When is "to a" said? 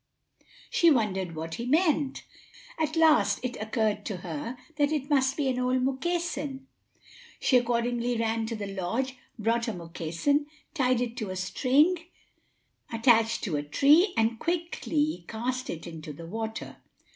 11.17-11.35, 13.43-13.61